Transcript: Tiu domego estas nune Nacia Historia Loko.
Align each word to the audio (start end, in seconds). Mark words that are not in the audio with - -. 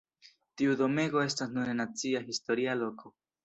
Tiu 0.61 0.77
domego 0.79 1.21
estas 1.25 1.53
nune 1.59 1.77
Nacia 1.83 2.25
Historia 2.33 2.79
Loko. 2.85 3.17